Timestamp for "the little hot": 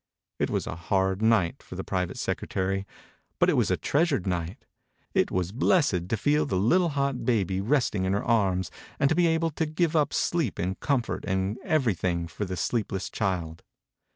6.47-7.23